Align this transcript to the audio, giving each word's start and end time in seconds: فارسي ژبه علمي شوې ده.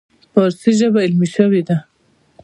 فارسي 0.33 0.71
ژبه 0.79 0.99
علمي 1.05 1.27
شوې 1.35 1.61
ده. 1.67 1.77